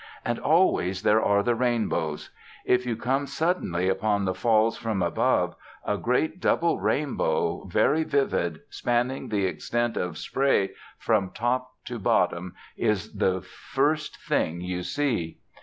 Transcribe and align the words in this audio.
And 0.25 0.39
always 0.39 1.03
there 1.03 1.21
are 1.21 1.43
the 1.43 1.53
rainbows. 1.53 2.31
If 2.65 2.87
you 2.87 2.95
come 2.95 3.27
suddenly 3.27 3.87
upon 3.87 4.25
the 4.25 4.33
Falls 4.33 4.75
from 4.75 5.03
above, 5.03 5.55
a 5.85 5.95
great 5.95 6.39
double 6.39 6.79
rainbow, 6.79 7.65
very 7.65 8.03
vivid, 8.03 8.61
spanning 8.71 9.29
the 9.29 9.45
extent 9.45 9.97
of 9.97 10.17
spray 10.17 10.71
from 10.97 11.29
top 11.29 11.73
to 11.85 11.99
bottom, 11.99 12.55
is 12.75 13.13
the 13.13 13.41
first 13.43 14.19
thing 14.19 14.59
you 14.59 14.81
see. 14.81 15.37